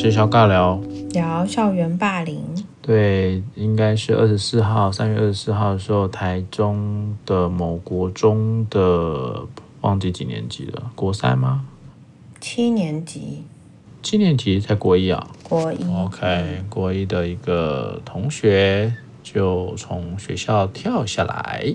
[0.00, 2.40] 是小尬聊，聊校园霸凌。
[2.80, 9.44] 对，应该是二十四号，三月二十四号的时候，台中的某国中的
[9.80, 11.64] 忘记几年级了，国三吗？
[12.40, 13.42] 七年级。
[14.00, 15.26] 七年级才国一啊？
[15.42, 15.84] 国一。
[15.92, 18.94] OK，国一的一个同学
[19.24, 21.74] 就从学校跳下来，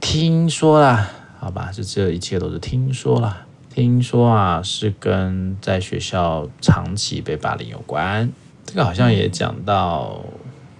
[0.00, 1.10] 听说啦，
[1.40, 3.44] 好吧，这这一切都是听说啦。
[3.74, 8.32] 听说啊，是跟在学校长期被霸凌有关。
[8.64, 10.20] 这个好像也讲到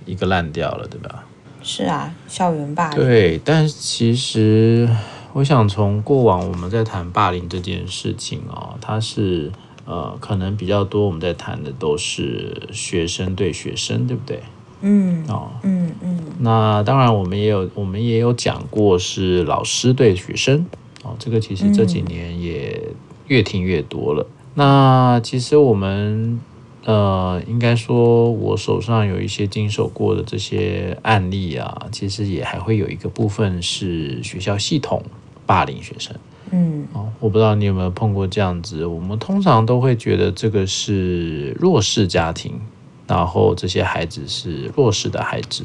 [0.06, 1.24] 一个烂掉了，对吧？
[1.60, 3.00] 是啊，校园霸凌。
[3.00, 4.88] 对，但其实
[5.32, 9.50] 我想从过往我们在谈霸凌这件事情哦，它是
[9.86, 14.40] 呃，可能比较多我们在谈的都是学生对学生，对不对？
[14.82, 15.24] 嗯。
[15.28, 15.50] 哦。
[15.64, 16.20] 嗯嗯。
[16.38, 20.64] 那当然，我们也有我们也有讲过是老师对学生。
[21.04, 22.80] 哦，这个其实这几年也
[23.28, 24.26] 越听越多了。
[24.26, 26.40] 嗯、那其实我们
[26.84, 35.02] 呃，应该说，我手上有一些经手过的这些案例啊，其实也还会有一个部分是学校系统
[35.46, 36.14] 霸凌学生。
[36.50, 38.84] 嗯，哦，我不知道你有没有碰过这样子。
[38.84, 42.60] 我们通常都会觉得这个是弱势家庭，
[43.06, 45.64] 然后这些孩子是弱势的孩子。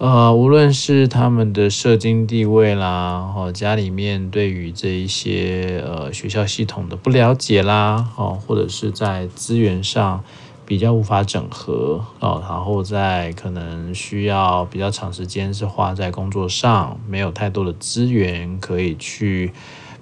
[0.00, 10.24] 呃，无论是他们的社经地位啦，哦，家里面对于这一些呃学校系统的不了解啦，哦，或者是在资源上
[10.64, 19.52] 比较无法整合，哦，然后在可能需要比较长时间是花在工作上，没有太多的资源可以去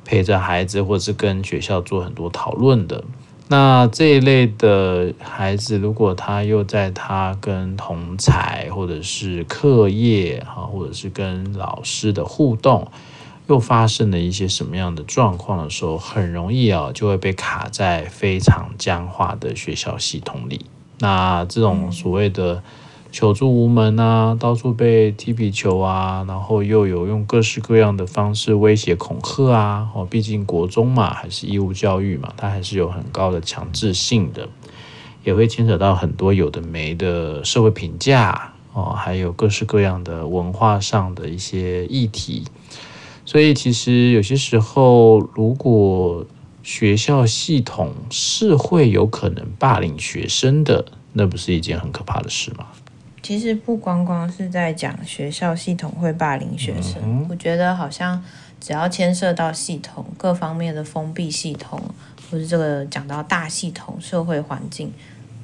[0.04, 3.02] 陪着孩子，或者是跟学校做很多讨论的。
[3.48, 12.86] 那这一类的孩子，如果他又在他跟同才或者是课业哈，或者是跟老师的互动，
[13.48, 20.66] 又发生了一些什么样的状况的时候，很容易啊就会被卡在非常僵化的学校系统里。
[20.98, 22.62] 那这种所谓的。
[23.10, 29.88] 求助无门啊，到处被踢皮球啊，然后又有用各式各样的方式威胁恐吓啊。
[29.94, 34.48] 哦，毕竟国中嘛，还是义务教育嘛，它还是有很高的强制性的，
[35.24, 42.44] 也会牵扯到很多有的没的社会评价哦，还有各式各样的文化上的一些议题。
[43.24, 46.26] 所以，其实有些时候，如果
[46.62, 52.66] 学校系统是会有可能霸凌学生的，那不是一件很可怕的事吗？
[53.28, 58.24] 其实不光光是在讲学校系统会霸凌学生，嗯、我觉得好像
[58.58, 61.78] 只要牵涉到系统各方面的封闭系统，
[62.30, 64.90] 或是这个讲到大系统社会环境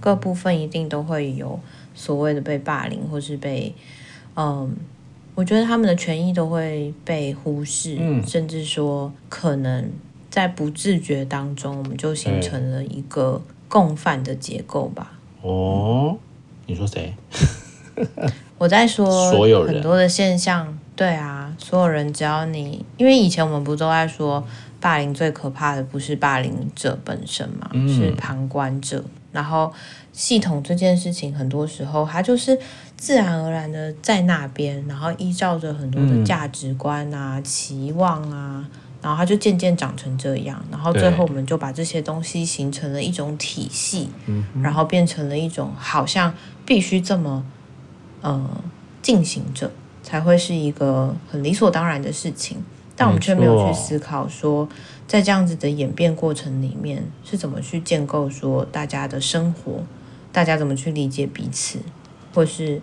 [0.00, 1.60] 各部分，一定都会有
[1.94, 3.74] 所谓的被霸凌，或是被
[4.34, 4.74] 嗯，
[5.34, 9.90] 我觉得他们的权益都会被忽视，嗯、甚至说可能
[10.30, 15.12] 在不自觉当中，我们就形成了一个共犯的结构吧。
[15.42, 16.16] 哦，
[16.64, 17.12] 你说谁？
[18.58, 19.30] 我在说
[19.66, 24.44] 很多的现象，对啊，所有人只要你，因为以前我们不都在说，
[24.80, 29.04] 霸凌最可怕的不是霸凌者本身嘛，嗯、是旁观者。
[29.32, 29.72] 然后
[30.12, 32.56] 系统这件事情，很多时候它就是
[32.96, 38.64] 自然而然的在那边，然后依照着很多的价值观啊、嗯、期望啊，
[39.02, 40.64] 然后它就渐渐长成这样。
[40.70, 46.32] 然后最后我们就把这些东西形成了一种体系，嗯、然后变成了一种好像
[46.64, 47.44] 必须这么。
[48.24, 48.40] 呃，
[49.02, 49.70] 进行着
[50.02, 52.56] 才会是一个很理所当然的事情，
[52.96, 54.66] 但我们却没有去思考说，
[55.06, 59.82] 在这样子的演变过程里面是怎么去建构说大家的生活，
[60.32, 61.78] 大家怎么去理解彼此，
[62.32, 62.80] 或是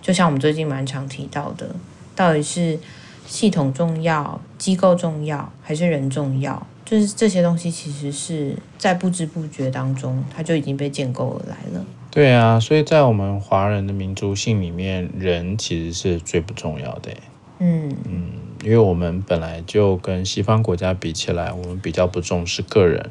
[0.00, 1.68] 就像我们最近蛮常提到的，
[2.16, 2.78] 到底是
[3.26, 6.66] 系统重要、机构重要还是人重要？
[6.86, 11.84] 就是这些东西其实是在不知不觉当中，它就已经被建构而来了。
[12.10, 17.12] 对啊，所以在我们华人的民族性里面，人其实是最不重要的。
[17.58, 18.32] 嗯嗯，
[18.64, 23.10] 因为我们本来就跟西方国家比起来，我们比较不重视个人，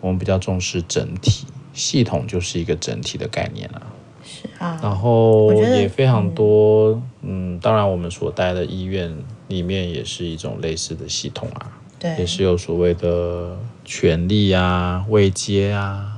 [0.00, 3.82] 我们比较重视整体，系统就是一个整体的概念啊。
[4.22, 4.78] 是啊。
[4.82, 6.90] 然后也非常多，
[7.22, 9.16] 嗯，嗯，当然我们所待的医院
[9.48, 11.72] 里面也是一种类似的系统啊。
[11.98, 12.14] 对。
[12.18, 16.15] 也是有所谓的权利啊、位阶啊。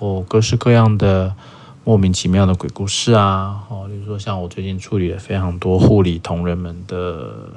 [0.00, 1.34] 或各式各样的
[1.84, 7.50] 莫名其妙的鬼故事啊，哦，比如说像我最近处理了非常多护理同仁们的，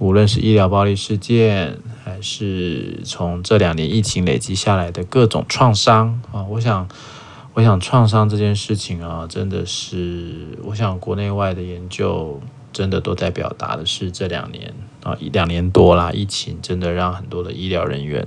[0.00, 6.88] 无论是医疗暴力事件，还是从这两年疫情累积下来的各种创伤啊，我想，
[7.52, 12.40] 我想创伤这件事情啊，真的是，我想国内外的研究
[12.72, 14.74] 真的都在表达的是这两年
[15.04, 18.26] 啊，两年多啦，疫情真的让很多的医疗人员。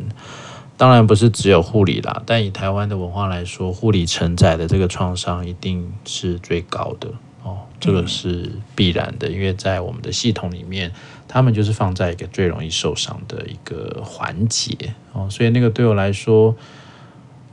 [0.78, 7.10] 当然不是只有护理啦，但以台湾的文化来说，护理承载的这个创伤一定是最高的
[7.42, 10.94] 哦，这个是必然的，因为在我们的系统里面，
[11.28, 16.56] 他们就是放在一个最容易受伤的一个环节哦，所以那个对我来说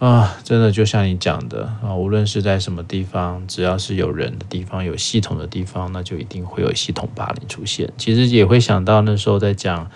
[0.00, 7.90] 啊，真的就像你讲的啊，无论是在什么地方，只要是有人的地方，有系统的地方，那就一定会有系统霸凌出现。
[7.96, 9.90] 其实也会想到那时候在讲。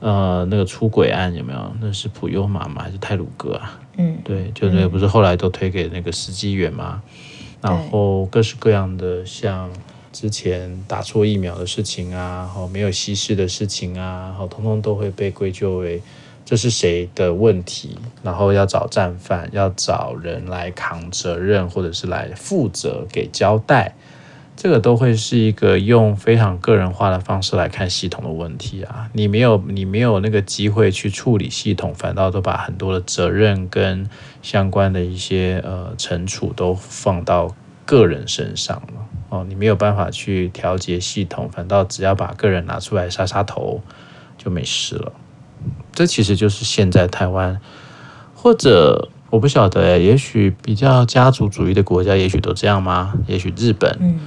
[0.00, 1.72] 呃，那个出轨案有没有？
[1.80, 2.82] 那是普悠玛吗？
[2.82, 3.78] 还是泰鲁哥啊？
[3.98, 7.02] 嗯，对，就那个不是后来都推给那个司机员吗？
[7.60, 9.70] 嗯、然后各式各样的，像
[10.10, 16.00] 之前打错疫苗的事情啊，然后没有稀释的事情啊，然后通通都会被归咎为
[16.46, 23.94] 这是谁的问题，然后要找战犯，要找人来扛责任，或者是来负责给交代。
[24.62, 29.08] 这个都会是一个用非常个人化的方式来看系统的问题啊！
[29.14, 34.06] 你没有你没有那个机会去处理系统，反倒都把很多的责任跟
[34.42, 39.46] 相关的一些呃惩处都放到个人身上了哦。
[39.48, 43.80] 你没有办法去调节系统，反倒只要把个人拿出来杀杀头
[44.36, 45.10] 就没事了。
[45.94, 47.58] 这其实就是现在台湾，
[48.34, 53.14] 或者我不晓得，也许比较家族主义的国家，也许都这样吗？
[53.26, 54.20] 也许日本，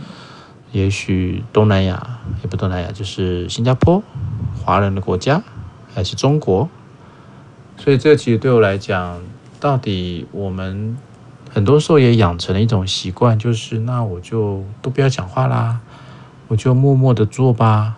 [0.74, 4.02] 也许东南亚也不东南亚，就是新加坡，
[4.66, 5.44] 华人的国家，
[5.94, 6.68] 还是中国。
[7.78, 9.22] 所以这其实对我来讲，
[9.60, 10.98] 到底我们
[11.54, 15.80] 很多时候也养成了一种习惯，就是那我就都不要讲话啦，
[16.48, 17.98] 我就默默的做吧，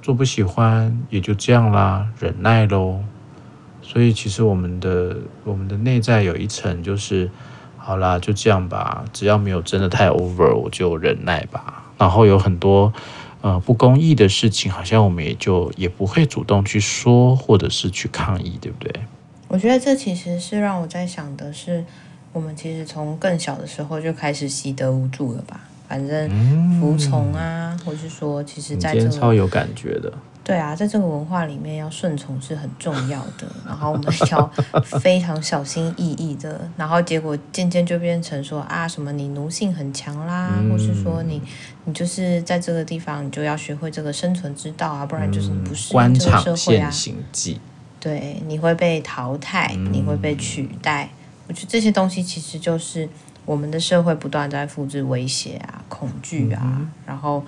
[0.00, 3.00] 做不喜欢也就这样啦，忍耐喽。
[3.82, 7.30] 所以其实我们的我们的内在有一层就是，
[7.76, 11.83] 好啦，就这样吧，只要没有真的太 over，我就忍耐吧。
[11.98, 12.92] 然后有很多
[13.40, 18.92] 呃不公义的事情，好像我们也就也不会主动去说，或者是去抗议，对不对？
[19.48, 21.84] 我觉得这其实是让我在想的是，
[22.32, 25.60] 我们其实从更小的时候就开始习得无助了吧？
[25.86, 30.12] 反正服从啊，嗯、或是说，其实在这个超有感觉的。
[30.44, 33.46] 对啊，在这个文化里面，要顺从是很重要的。
[33.66, 34.46] 然后我们 要
[35.00, 36.70] 非常小心翼翼的。
[36.76, 41.40] 然后结果渐渐就变成说啊，什么你奴性很强啦，嗯、或是说你
[41.86, 46.90] 你就是在这个地方，你就要学会这个生存之道啊，不然就是你不适应这个社会啊。
[47.98, 51.06] 对，你会被淘汰，你会被取代。
[51.06, 51.16] 嗯、
[51.48, 53.08] 我觉得这些东西其实就是
[53.46, 57.42] 我们的社会不断在复制威胁啊、恐惧啊，嗯、然后。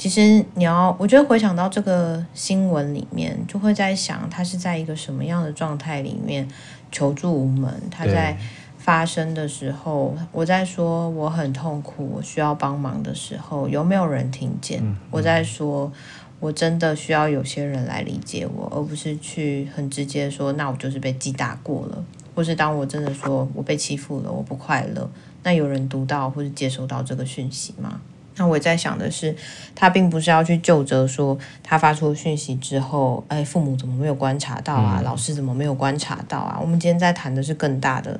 [0.00, 6.48] 其实你要，我觉得回想到这个新闻里面，就会在想，他是在一个什么样的状态里面
[6.90, 7.70] 求助无门？
[7.90, 8.34] 他在
[8.78, 14.82] 发生的时候，我在说我很痛苦，我需要帮忙的时候，有没有人听见？
[15.10, 15.92] 我在说，
[16.38, 22.02] 我真的需要有些人来理解我，而不是去很直接说，那我就是被击打过了，
[22.34, 25.10] 或是当我真的说我被欺负了，我不快乐，
[25.42, 28.00] 那有人读到或是接收到这个讯息吗？
[28.40, 29.36] 那我在想的是，
[29.74, 35.02] 他并不是要去就责说他发出讯息之后，哎，父母怎么没有观察到啊？
[35.04, 36.58] 老师怎么没有观察到啊？
[36.58, 38.18] 我们今天在谈的是更大的，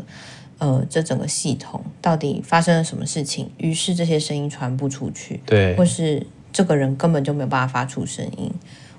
[0.58, 3.50] 呃，这整个系统到底发生了什么事情？
[3.56, 8.52] 于是这些声音传不出去，对，或是这个人根本就没有办法发出声音。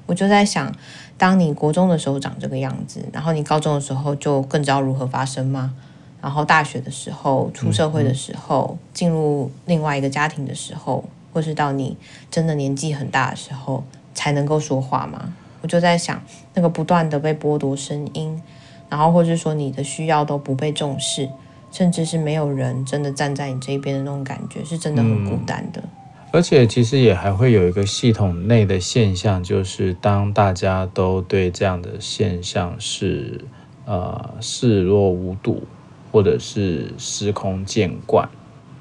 [0.08, 0.74] 我就在想，
[1.20, 5.76] 当你国中的时候长这个样子，然后你高中的时候就更知道如何发声吗？
[6.22, 11.98] 然后大学的时候，出社会的时候，进入另外一个家庭的时候，或是到你
[12.30, 15.34] 真的年纪很大的时候，才能够说话吗？
[15.62, 16.22] 我就在想，
[16.54, 18.42] 那个不断的被剥夺声音，
[18.88, 21.28] 然后或是说你的需要都不被重视，
[21.72, 25.84] 甚至是没有人真的站在你这一边的那种感觉，是真的很孤单的。
[26.32, 33.44] 而且其实也还会有一个系统内的现象，就是当大家都对这样的现象是
[33.86, 35.64] 呃视若无睹。
[36.12, 38.28] 或者是司空见惯，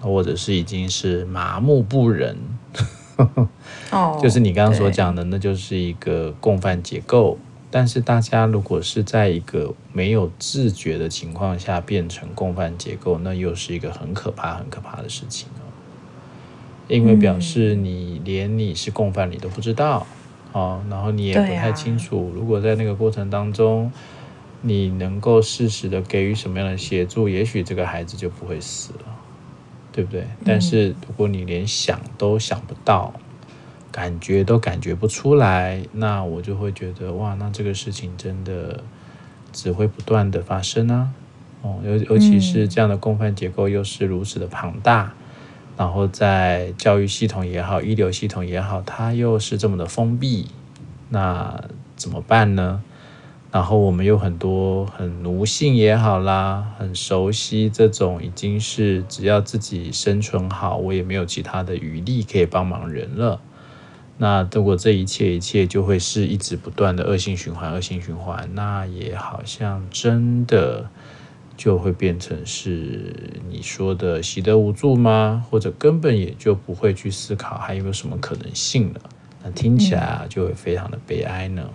[0.00, 2.36] 或者是已经是麻木不仁，
[3.90, 7.38] 哦， 就是你刚刚所讲的，那就是一个共犯结构。
[7.70, 15.62] 但是大家如果是在一个没有自觉的情况下变成共犯结构，那又是一个很可怕、很可怕的事情哦。
[16.88, 20.04] 因为表示你连你是共犯你都不知道，
[20.50, 23.92] 哦，然后你也不太清楚，如果在那个过程当中。
[24.62, 29.04] 你能够适时的给予什么样的协助，也许这个孩子就不会死了，
[29.90, 30.26] 对不对？
[30.44, 33.14] 但是如果你连想都想不到，
[33.90, 38.84] 感觉都感觉不出来，那我就会觉得哇，那这个事情真的
[39.52, 41.10] 只会不断的发生啊！
[41.62, 45.12] 哦，尤尤其是这样的共犯结构又是如此的庞大，
[45.76, 50.48] 然后在教育系统也好，医疗系统也好，它又是这么的封闭，
[51.08, 51.64] 那
[51.96, 52.82] 怎么办呢？
[53.52, 63.40] 然后我们有很多很奴性也好啦，很熟悉这种已经是只要自己生存好，我也没有其他的余力可以帮忙人了。
[64.18, 70.88] 那如果这一切一切就会是一直不断的恶性循环，恶性循环，那也好像真的
[71.56, 73.16] 就会变成是
[73.48, 75.44] 你说的习得无助吗？
[75.50, 79.00] 或者根本也就不会去思考还有没有什么可能性了？
[79.42, 81.68] 那听起来啊，就会非常的悲哀呢。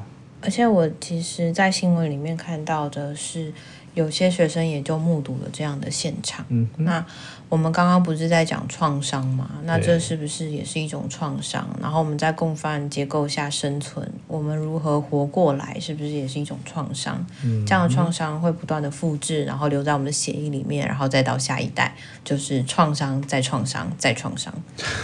[0.46, 3.52] 而且我其实，在新闻里面看到的是，
[3.96, 6.46] 有些学生也就目睹了这样的现场。
[6.50, 7.04] 嗯，那
[7.50, 9.50] 我们刚刚不是在讲创伤吗？
[9.64, 11.68] 那这是不是也是一种创伤？
[11.82, 17.26] 然后我们在共犯结构下生存，我们如何活过来，是不是也是一种创伤？
[17.44, 24.54] 嗯，这样的创伤会不断的复制，然后留在我们的血液里面，然后再到下一代，就是创伤再创伤再创伤。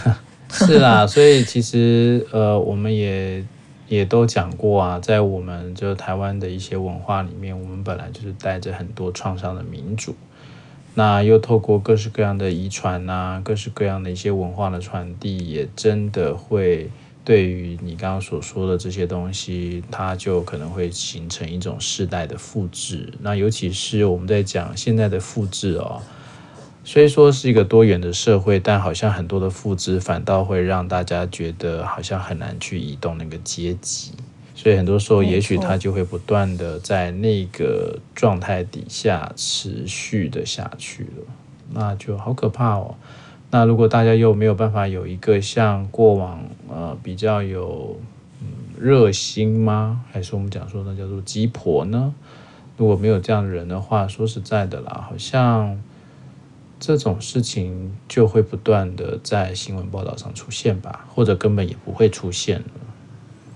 [0.52, 3.44] 是啦，所以其实呃，我们也。
[3.88, 10.14] 也都讲过啊，在我们就台湾的一些文化里面，我们本来就是带着很多创伤的民族，
[10.94, 16.90] 那又透过各式各样的遗传啊，各式各样的一些文化的传递，也真的会
[17.24, 23.12] 对于你刚刚所说的这些东西，它就可能会形成一种世代的复制。
[23.20, 26.00] 那尤其是我们在讲现在的复制哦。
[26.84, 34.10] 虽说是一个多元的社会，但好像很多的复制反倒会让大家觉得好像很难去移动那个阶级，
[34.52, 41.24] 所以很多时候也许他就会不断的在那个状态底下持续的下去了，
[41.70, 42.96] 那就好可怕哦。
[43.52, 47.96] 那如果大家又没有办法有一个像过往呃比较有
[48.40, 50.04] 嗯热心吗？
[50.10, 52.12] 还是我们讲说那叫做鸡婆呢？
[52.76, 55.80] 如果没有这样的人的话，说实在的啦，好像。
[56.84, 62.64] 这种事情就会不断的在新闻报道上出现吧，或者根本也不会出现了。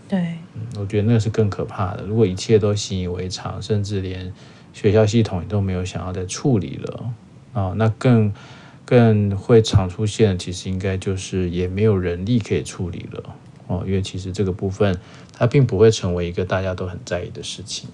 [0.06, 0.20] 对，
[0.54, 2.04] 嗯，我觉得那是更可怕的。
[2.04, 4.32] 如果一切都习以为常，甚至连
[4.72, 7.10] 学校系统都没有想要再处理了
[7.52, 8.32] 啊，哦，那更
[8.84, 13.34] 更会常出现的，其实应该就是也没有人力可以处理了
[13.66, 14.96] 哦，因为其实这个部分
[15.32, 17.88] 它并不会成为一个大家都很在意的事情。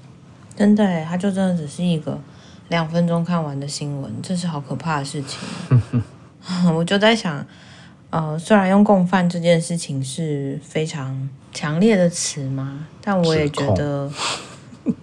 [0.55, 2.21] 真的，它就真的只是一个。
[2.73, 5.39] 两分钟看完的新闻，这是好可怕的事情。
[6.75, 7.47] 我就在想，
[8.09, 14.11] 呃，虽然用共犯这件事情是非常强烈的词嘛，但我也觉得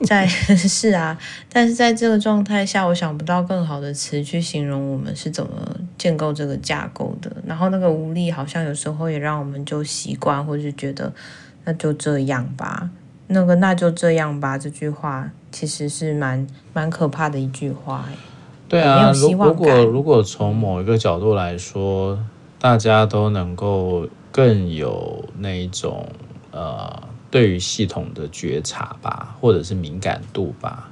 [0.03, 1.15] 在是啊，
[1.53, 5.51] 但是在这个状态下，我想不到更好的词去形容我们是怎么
[5.95, 7.31] 建构这个架构的。
[7.45, 11.13] 然后那个无力，好像有时候也让我们就习惯，或是觉得
[11.65, 12.89] 那就这样吧。
[13.31, 18.05] 那个那就这样吧，这句话其实是蛮蛮可怕的一句话。
[18.67, 22.19] 对啊，如如果如果从某一个角度来说，
[22.59, 26.07] 大家都能够更有那一种
[26.51, 30.89] 呃，对于系统的觉察吧，或者是敏感度吧。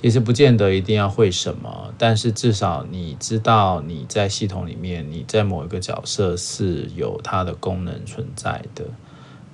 [0.00, 8.84] 其实不见得一定要会什么，但是至少你知道你在系统里面，你在某一个角色是有它的功能存在的。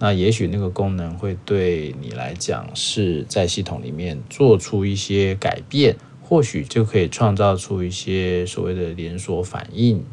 [0.04, 10.04] 那也许那个功能会对你来讲是在系统里面做出一些改变，或许就可以创造出一些所谓的连锁反应。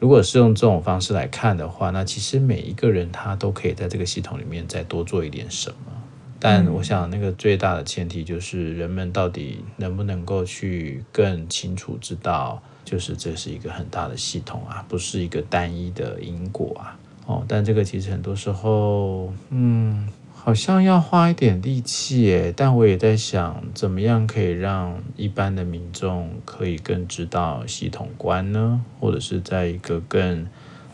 [0.00, 5.92] 如果是用这种方式来看的话，那其实每一个人他都可以在这个系统里面再多做一点什么。
[6.40, 16.98] 但我想那个最大的前提就是人们到底能不能够去更清楚知道，就是这是一个很大的系统啊，不是一个单一的因果啊。
[17.26, 22.52] 哦，但这个其实很多时候，嗯，好像要花一点力气诶。
[22.56, 28.80] 但我也在想，怎么样可以让一般的民众可以更知道系统观呢？
[28.98, 30.46] 或者是在一个更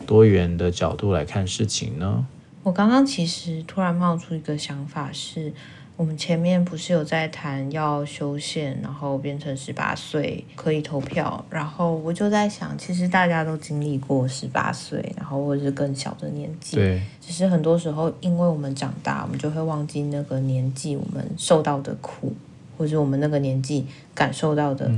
[0.05, 2.25] 多元的角度来看事情呢？
[2.63, 5.53] 我刚刚其实突然冒出一个想法是。
[5.99, 22.33] 我们前面不是有在谈要修宪，然后变成十八岁可以投票，然后我就在想，其实大家都经历过十八岁，然后或者是更小的年纪，对，只是很多时候因为我们长大，我们就会忘记那个年纪我们受到的苦，
[22.77, 24.89] 或者我们那个年纪感受到的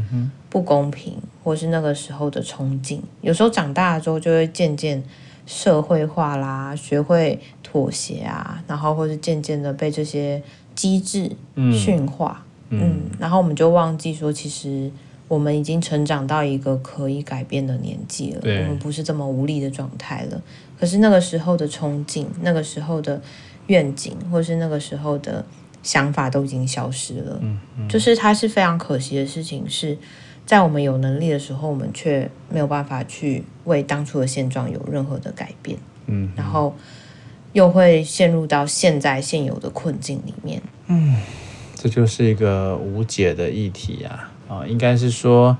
[0.51, 2.99] 不公平，嗯、或是那个时候的憧憬。
[3.21, 5.03] 有时候长大了之后，就会渐渐
[5.47, 10.39] 社会化啦，学会妥协啊，然后或是渐渐的被这些。
[10.75, 11.31] 机制
[11.73, 14.91] 驯化，嗯，嗯，然后我们就忘记说，其实
[15.27, 20.41] 我们已经成长到一个可以改变的年纪了，我们不是这么无力的状态了。
[20.79, 23.21] 可是那个时候的憧憬，那个时候的
[23.67, 25.45] 愿景，或是那个时候的
[25.83, 27.39] 想法都已经消失了。
[27.41, 29.97] 嗯，嗯，就是它是非常可惜的事情，是
[30.45, 35.77] 在我们有能力的时候，我们却没有办法去为当初的现状有任何的改变。
[36.07, 36.73] 嗯，然后。
[37.53, 40.61] 又会陷入到现在现有的困境里面。
[40.87, 41.15] 嗯，
[41.75, 44.31] 这就是一个无解的议题啊！
[44.47, 45.57] 啊，应该是说，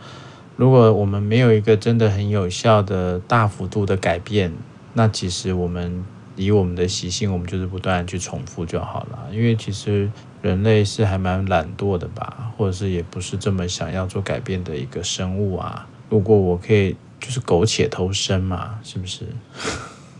[0.56, 4.54] 如果我们没有一个真的很有效的大幅度的改变，
[4.94, 6.04] 那其实我们
[6.36, 9.30] 以我们的习性，我们就是不断去重复就好了。
[9.32, 15.88] 因为其实人类是还蛮懒惰的吧，或者是也不是这么想要做改变的一个生物啊。
[16.10, 19.26] 如果我可以，就是苟且偷生嘛，是不是？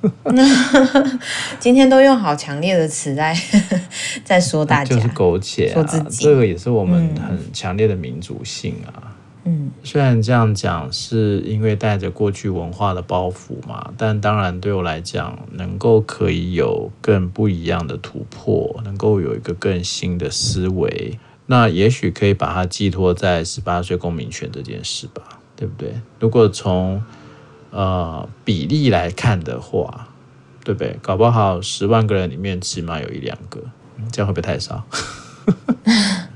[1.60, 3.36] 今天都用好强烈的词在
[4.26, 9.16] 在说大家，就是苟且啊，这个也是我们很强烈的民族性啊。
[9.44, 21.18] 嗯，虽然这样讲是因为带着过去文化的包袱嘛，但当然对我来讲，能够可以有更不一样的突破，能够有一个更新的思维，
[21.48, 25.24] 那也许可以把它寄托在十八岁公民权这件事吧，
[25.56, 25.92] 对不对？
[26.20, 27.02] 如果从
[27.72, 30.08] 呃，比例来看的话，
[30.64, 30.98] 对不对？
[31.02, 33.60] 搞不好十万个人里面起码有一两个，
[34.12, 34.84] 这样会不会太少？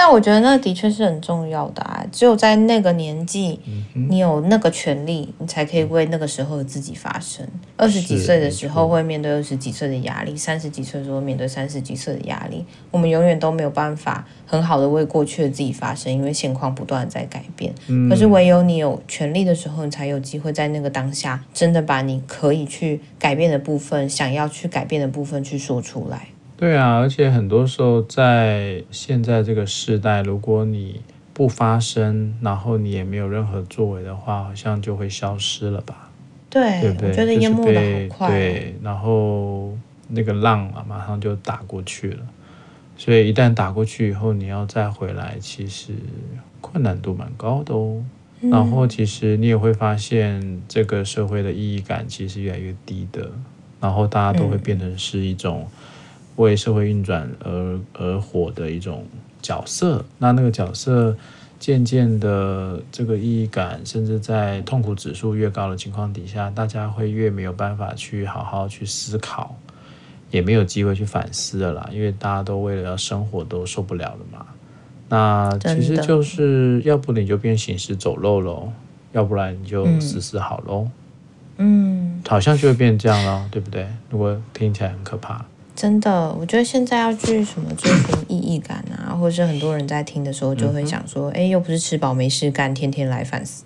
[0.00, 2.06] 但我觉得那的确是很重要的啊！
[2.12, 3.58] 只有在那个年纪，
[4.08, 7.44] 你有那个权利，你才可以为那个时候的自己发声。
[7.76, 12.64] 二十几岁的时候会面对二十几岁的压力，三十几岁的时候面对三十几岁的压力。
[12.92, 17.74] 我们永远都没有办法很好的为过去的自己发声，因为现况不断在改变。
[18.08, 26.28] 可是唯有你有权利的时候，你才有机会在那个当下，真的把你可以去改变的部分，想要去改变的部分去说出来。
[26.58, 31.00] 对啊，而且很多时候在现在这个时代，如果你
[31.32, 36.10] 不发声，然后你也没有任何作为的话，好像就会消失了吧？
[36.50, 37.10] 对，对不对？
[37.10, 38.28] 我觉得淹没的好快。
[38.30, 42.26] 对，然后那个浪啊，马上就打过去了。
[42.96, 45.92] 所以一旦打过去以后，你要再回来，其实
[46.60, 48.02] 困难度蛮高的哦。
[48.40, 48.50] 嗯。
[48.50, 53.30] 然后其实你也会发现，这个社会的意义感其实越来越低的。
[53.80, 55.64] 然后大家都会变成是一种。
[56.38, 59.04] 为社会运转而而火的一种
[59.42, 61.16] 角色，那那个角色
[61.58, 69.56] 渐渐的这个意义感，甚至在痛苦指数越高的情况底下，大家会越没有办法去好好去思考，
[70.30, 74.46] 也没有机会去反思的啦，因为大家都为了要生活都受不了了嘛。
[75.08, 78.70] 那其实就是要不你就变行尸走肉喽，
[79.12, 80.88] 要不然你就死死好喽。
[81.56, 83.88] 嗯，好像就会变这样喽，对不对？
[84.10, 85.44] 如果听起来很可怕。
[85.78, 93.62] 真的，我觉得现在要去什么追寻意义感啊，或者是很多人在听的时候就会想说，哎、嗯，又不是吃饱没事干，天天来反思。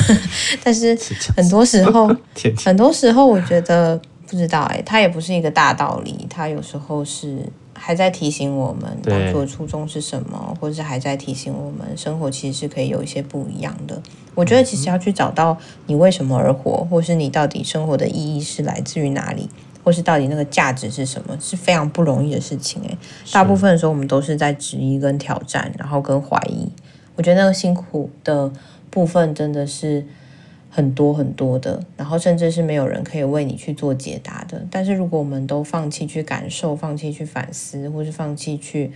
[0.64, 0.98] 但是
[1.36, 7.40] 很多时候， 天天很多时候我觉得不知道，哎，它也不是一个大道理，它有时候是
[7.74, 14.00] 还在提醒我们当初的初衷是什么，或者是还在提醒我们生活其实是可以有一些不一样的。
[14.34, 19.50] 我觉得其实要去找到你为什么而活，或是你到底生活的意义是来自于哪里。
[19.84, 22.98] 或是到底那个价值是什么，是非常不容易的事情诶。
[23.30, 26.66] 大部分的时候，我们都是在质疑跟挑战，然后跟怀疑。
[27.14, 28.50] 我觉得那个辛苦的
[28.90, 30.04] 部分真的是
[30.70, 34.66] 很多很多的，然后甚至是没有人可以为你去做解答的。
[34.70, 38.90] 但是如果我们都放弃去感受，放弃去反思，或是放弃去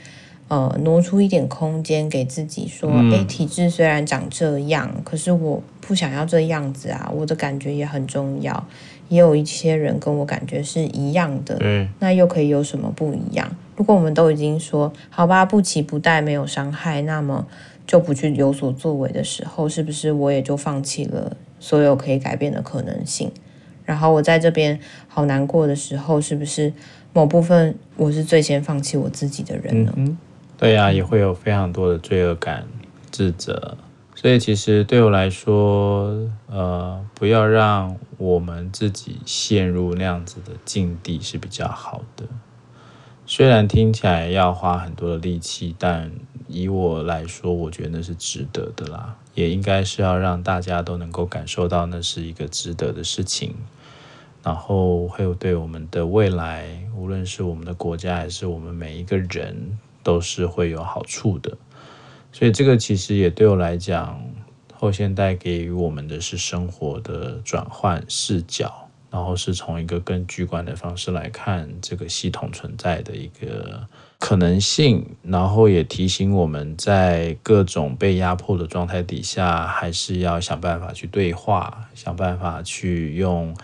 [0.48, 8.66] 呃挪出一点空间给自己，说，嗯，诶，体质虽然长这样，可是我不想要这样子啊，我的感觉也很重要。
[9.08, 13.50] 也有一些人跟我感觉是一样的，嗯，那又可以有什么不一样？
[13.74, 17.46] 如果我们都已经说好吧，不期不待，没有伤害，那么
[17.86, 23.32] 就不去有所作为的时候，是不是我也就放弃了所有可以改变的可能性？
[23.86, 26.70] 然后我在这边好难过的时候，是不是
[27.14, 29.94] 某部分我是最先放弃我自己的人呢？
[29.96, 30.18] 嗯，
[30.58, 32.66] 对呀，也会有非常多的罪恶感、
[33.10, 33.78] 自责。
[34.16, 42.26] 所以其实对我来说，呃，不要让我们自己陷入那样子的境地是比较好的。
[43.24, 46.10] 虽然听起来要花很多的力气，但
[46.48, 49.14] 以我来说，我觉得那是值得的啦。
[49.34, 53.54] 也应该是要让大家都能够感受到那是一个值得的事情，
[54.42, 56.66] 然后会有对我们的未来，
[56.96, 61.54] 无论是我们的国家还是我们每一个人，都是会有好处的。
[62.32, 64.18] 所以这个其实也对我来讲，
[64.74, 73.86] 后现代给予我们的是生活的转换视角，然后是从一个更巨观的方式来看这个系统存在的一个
[74.18, 83.54] 可能性，然后也提醒我们在各种被压迫的状态底下，还是要想办法去对话，想办法去用。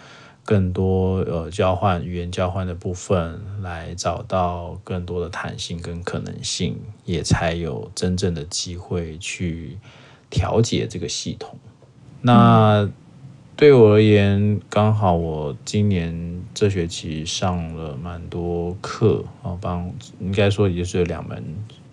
[0.44, 9.78] 更多呃交换语言交换的部分，来找到更多的弹性跟可能性，也才有真正的机会去
[10.28, 11.59] 调节这个系统。
[12.20, 12.88] 那
[13.57, 21.42] 对我而言，刚好我今年这学期上了蛮多课啊，帮应该说也就是两门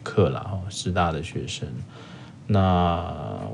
[0.03, 1.67] 课了，哈，师大的学生。
[2.53, 3.01] 那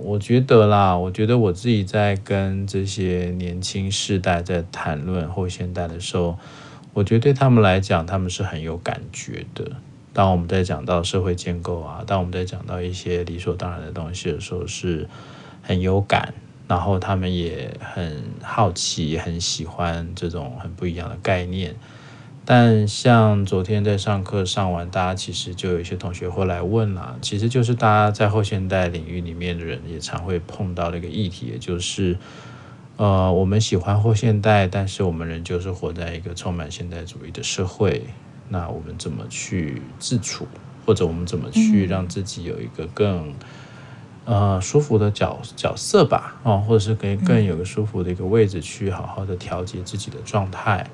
[0.02, 6.36] 我觉得啦，我觉得我自己在跟这些年轻世代在谈论后现代的时候，
[6.94, 9.72] 我觉得对他们来讲，他们是很有感觉的。
[10.14, 15.08] 当我们在讲到社会建构啊，当我们在讲到一些理所当然的东西的时候，是
[15.62, 16.34] 很有感，
[16.68, 21.76] 然后他们也很好奇，很喜欢这种很不一样的概念。
[22.50, 32.18] 但像昨天在上课上完，大家其实就有一些同学会来问啦，其实就是大家在后现代领域里面的人也常会碰到的一个议题，也就是，
[32.96, 38.02] 呃，我们喜欢后现代，但是我们仍旧是活在一个充满现代主义的社会，
[38.48, 40.48] 那我们怎么去自处，
[40.86, 43.34] 或者我们怎么去让自己有一个更，
[44.24, 50.90] 呃，舒服的角角色吧，哦，或者是可以更有个舒服的一个位置去好好的调节自己的状态。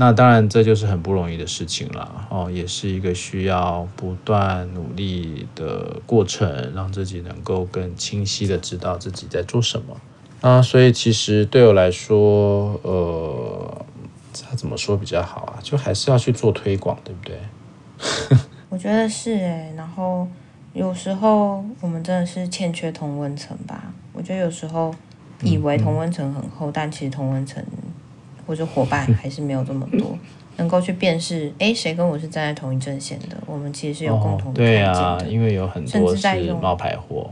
[0.00, 9.96] 那当然，这就是很不容易的事情了哦，也是一个需要不断努力的过程，让自己能够更清晰的知道自己在做什么
[10.40, 10.62] 啊。
[10.62, 13.84] 所以其实对我来说，呃，
[14.48, 15.58] 他怎么说比较好啊？
[15.64, 18.38] 就还是要去做推广，对不对？
[18.70, 19.74] 我觉得是哎。
[19.76, 20.28] 然后
[20.74, 23.92] 有时候我们真的是欠缺同温层吧？
[24.12, 24.94] 我觉得有时候
[25.42, 27.60] 以为同温层很厚，但其实同温层。
[28.48, 30.16] 或者伙伴还是没有这么多，
[30.56, 33.36] 能够去辨识，哎，谁跟我是站在同一阵线的？
[33.44, 34.64] 我们其实是有共同的、哦。
[34.64, 37.30] 对啊，因为有很多是冒牌货。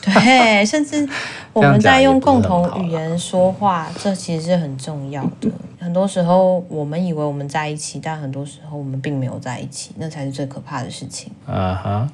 [0.00, 1.06] 对，甚至
[1.52, 5.50] 我们在用共同语言说话，这其实是很重要的。
[5.80, 11.30] 很多时候，我们以为我们在一起，但很多时候我们并没有在一起，那才是最可怕的事情。
[11.44, 12.08] 啊哈，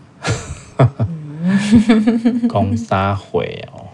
[2.48, 3.84] 公杀毁哦，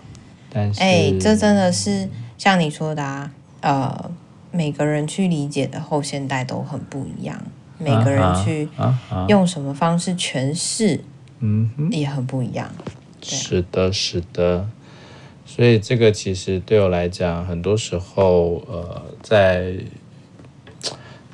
[0.49, 2.09] 但是，哎，这真的是
[2.39, 3.31] 像你说的啊。
[3.63, 4.11] 呃，
[4.51, 7.43] 每个人去理解的后现代都很不一样，
[7.79, 8.69] 每个人去
[9.29, 11.03] 用什么方式诠释，
[11.39, 12.71] 嗯，也很不一样。
[13.23, 14.69] 是的，是的。
[15.47, 19.75] 所以这个其实对我来讲，很多时候，呃，在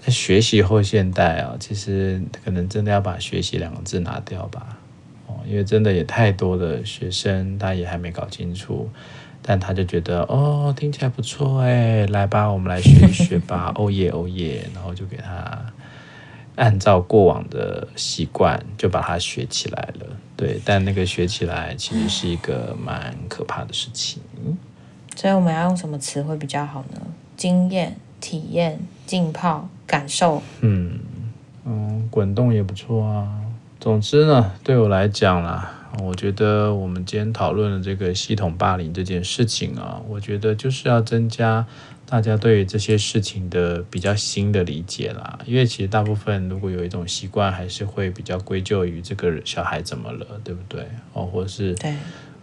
[0.01, 4.79] 在学习后现代啊，其实可能真的要把“学习”两个字拿掉吧。
[5.27, 8.89] 哦，因为真的也太多的学生，他也还没搞清楚。
[9.43, 15.59] 但他就觉得哦，听起来不错哎，来吧，我们来学一学吧， 哦耶哦耶，然后就给他
[16.57, 20.07] 按照过往的习惯，就把它学起来了。
[20.37, 24.23] 对，但那个学起来其实是一个蛮可怕的事情。
[25.17, 27.01] 所以我们要用什么词汇比较好呢？
[27.37, 30.43] 经验、体验、浸泡、感受。
[30.61, 30.99] 嗯
[31.65, 33.29] 嗯，滚动也不错啊。
[33.81, 35.73] 总之呢，对我来讲啦。
[36.03, 41.67] 我觉得我们今天讨论的这个系统霸凌这件事情啊，我觉得就是要增加
[42.07, 45.39] 大家对于这些事情的比较新的理解啦。
[45.47, 50.87] 因为其实大部分如果有一种习惯，还是会比较归咎于这个小孩怎么了，对不对？
[51.15, 51.95] 哦，或者是对，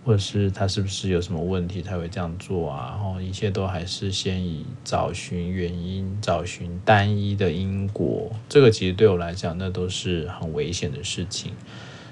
[0.03, 2.95] 或者是他是不是有什么问题才会这样做啊？
[2.95, 11.51] 然后一切都还是先以找寻原因、找寻单一的因果，这个其实对我来讲，那都是很危险的事情。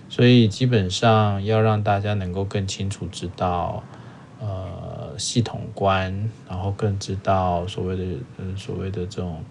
[0.10, 3.84] 所以基本上要让大家能够更清楚知道，
[4.40, 8.04] 呃，系统观，然后更知道所谓的
[8.38, 9.44] 呃所谓的这种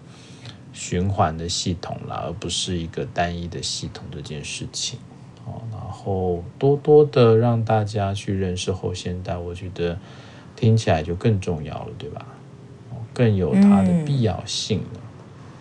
[0.71, 4.99] 循环的系统啦，而不是一个单一的系统这件事情。
[5.45, 9.97] 哦，然后多多的让大家去认识后现代，我觉得
[10.55, 12.25] 听起来就更重要了，对吧？
[13.13, 14.99] 更有它的必要性了。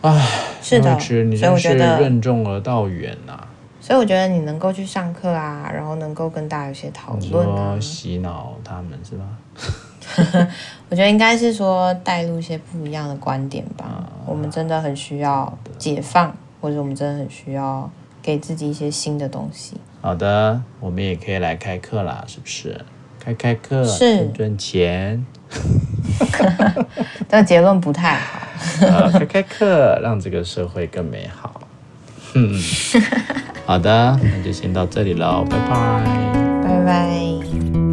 [0.03, 3.49] 哎、嗯，是的，你真是任重而道远呐、啊。
[3.83, 9.27] 所以我觉得你能够去上课啊，然后能够跟大家有一些讨论啊，洗脑他们是吧？
[10.89, 13.85] 我觉得应该是说带入一些不一样的观点吧。
[13.87, 17.91] 啊、我们真的很需要解放，或者我们真的很需要
[18.23, 19.77] 给自己一些新的东西。
[20.01, 22.81] 好的，我们也可以来开课啦，是不是？
[23.19, 25.27] 开开课，是赚赚钱。
[27.29, 28.39] 这个结论不太好。
[28.87, 31.61] 啊、开开课，让这个社会更美好。
[32.35, 32.55] 嗯。
[33.65, 36.05] 好的，那就先到这里喽，拜拜，
[36.65, 37.92] 拜拜。